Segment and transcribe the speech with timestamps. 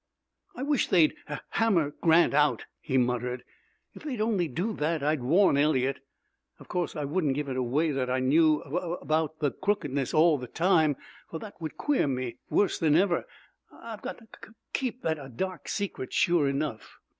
[0.55, 3.43] "I wish they'd ha hammer Grant out," he muttered.
[3.93, 5.99] "If they'd only do that, I'd warn Eliot.
[6.57, 10.39] Of course I wouldn't give it away that I knew abub bout the crookedness all
[10.39, 10.95] the time,
[11.29, 13.25] for that would queer me worse than ever.
[13.71, 16.97] I've got to kuk keep that a dark secret, sure enough."